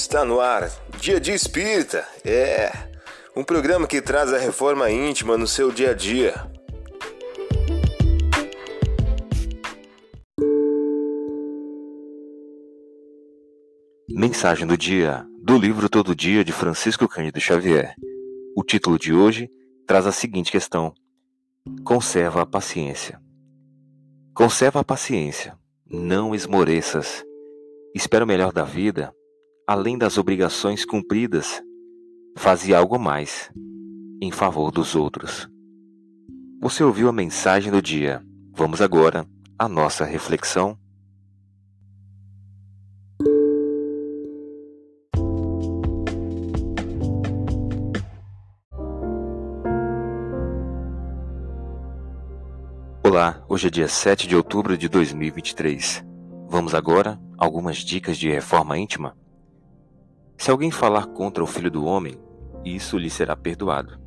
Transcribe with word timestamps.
Está 0.00 0.24
no 0.24 0.38
ar, 0.38 0.70
Dia 1.00 1.18
de 1.18 1.32
Espírita. 1.32 2.06
É 2.24 2.70
um 3.36 3.42
programa 3.42 3.84
que 3.84 4.00
traz 4.00 4.32
a 4.32 4.38
reforma 4.38 4.88
íntima 4.88 5.36
no 5.36 5.46
seu 5.46 5.72
dia 5.72 5.90
a 5.90 5.92
dia. 5.92 6.34
Mensagem 14.08 14.68
do 14.68 14.78
dia 14.78 15.26
do 15.42 15.58
livro 15.58 15.88
Todo 15.88 16.14
Dia 16.14 16.44
de 16.44 16.52
Francisco 16.52 17.08
Cândido 17.08 17.40
Xavier. 17.40 17.96
O 18.56 18.62
título 18.62 19.00
de 19.00 19.12
hoje 19.12 19.50
traz 19.84 20.06
a 20.06 20.12
seguinte 20.12 20.52
questão: 20.52 20.94
Conserva 21.84 22.42
a 22.42 22.46
paciência. 22.46 23.20
Conserva 24.32 24.78
a 24.78 24.84
paciência, 24.84 25.58
não 25.90 26.36
esmoreças. 26.36 27.24
Espera 27.92 28.24
o 28.24 28.28
melhor 28.28 28.52
da 28.52 28.62
vida 28.62 29.12
além 29.68 29.98
das 29.98 30.16
obrigações 30.16 30.82
cumpridas, 30.82 31.62
fazia 32.38 32.78
algo 32.78 32.98
mais 32.98 33.52
em 34.18 34.30
favor 34.30 34.72
dos 34.72 34.96
outros. 34.96 35.46
Você 36.58 36.82
ouviu 36.82 37.06
a 37.06 37.12
mensagem 37.12 37.70
do 37.70 37.82
dia. 37.82 38.24
Vamos 38.54 38.80
agora 38.80 39.26
à 39.58 39.68
nossa 39.68 40.06
reflexão. 40.06 40.78
Olá, 53.04 53.44
hoje 53.46 53.66
é 53.66 53.70
dia 53.70 53.88
7 53.88 54.26
de 54.26 54.34
outubro 54.34 54.78
de 54.78 54.88
2023. 54.88 56.02
Vamos 56.48 56.74
agora 56.74 57.20
algumas 57.36 57.76
dicas 57.76 58.16
de 58.16 58.30
reforma 58.30 58.78
íntima? 58.78 59.14
Se 60.38 60.52
alguém 60.52 60.70
falar 60.70 61.06
contra 61.06 61.42
o 61.42 61.46
Filho 61.48 61.68
do 61.68 61.84
Homem, 61.84 62.16
isso 62.64 62.96
lhe 62.96 63.10
será 63.10 63.34
perdoado. 63.34 63.98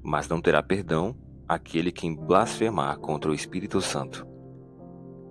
Mas 0.00 0.28
não 0.28 0.40
terá 0.40 0.62
perdão 0.62 1.16
aquele 1.48 1.90
que 1.90 2.08
blasfemar 2.14 2.96
contra 3.00 3.28
o 3.28 3.34
Espírito 3.34 3.80
Santo. 3.80 4.24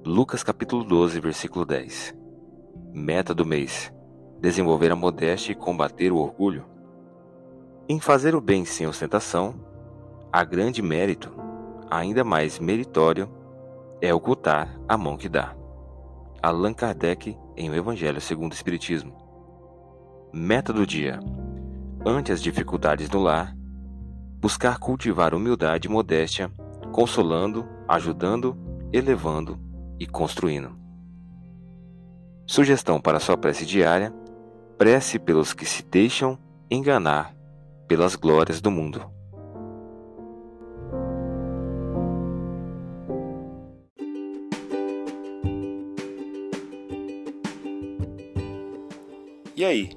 Lucas 0.05 0.43
capítulo 0.43 0.83
12, 0.83 1.21
versículo 1.21 1.65
10. 1.65 2.13
Meta 2.93 3.33
do 3.33 3.45
mês: 3.45 3.89
desenvolver 4.41 4.91
a 4.91 4.97
modéstia 4.97 5.53
e 5.53 5.55
combater 5.55 6.11
o 6.11 6.17
orgulho. 6.17 6.65
Em 7.87 7.97
fazer 7.97 8.35
o 8.35 8.41
bem 8.41 8.65
sem 8.65 8.85
ostentação, 8.85 9.55
há 10.29 10.43
grande 10.43 10.81
mérito, 10.81 11.33
ainda 11.89 12.25
mais 12.25 12.59
meritório, 12.59 13.29
é 14.01 14.13
ocultar 14.13 14.77
a 14.89 14.97
mão 14.97 15.15
que 15.15 15.29
dá. 15.29 15.55
Allan 16.43 16.73
Kardec 16.73 17.37
em 17.55 17.69
O 17.69 17.73
Evangelho 17.73 18.19
segundo 18.19 18.51
o 18.51 18.55
Espiritismo. 18.55 19.26
Meta 20.39 20.71
do 20.71 20.85
dia: 20.85 21.19
ante 22.05 22.31
as 22.31 22.43
dificuldades 22.43 23.09
do 23.09 23.17
lar, 23.17 23.57
buscar 24.39 24.77
cultivar 24.77 25.33
humildade 25.33 25.87
e 25.87 25.91
modéstia, 25.91 26.51
consolando, 26.91 27.67
ajudando, 27.87 28.55
elevando 28.93 29.59
e 29.99 30.05
construindo. 30.05 30.77
Sugestão 32.45 33.01
para 33.01 33.19
sua 33.19 33.35
prece 33.35 33.65
diária: 33.65 34.13
prece 34.77 35.17
pelos 35.17 35.53
que 35.53 35.65
se 35.65 35.81
deixam 35.81 36.37
enganar 36.69 37.35
pelas 37.87 38.15
glórias 38.15 38.61
do 38.61 38.69
mundo. 38.69 39.11
E 49.55 49.65
aí, 49.65 49.96